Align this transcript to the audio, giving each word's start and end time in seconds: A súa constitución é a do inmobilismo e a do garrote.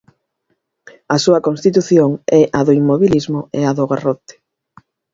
A 1.15 1.17
súa 1.23 1.43
constitución 1.47 2.09
é 2.39 2.43
a 2.59 2.61
do 2.67 2.73
inmobilismo 2.81 3.39
e 3.59 3.61
a 3.69 3.71
do 3.77 3.85
garrote. 3.91 4.35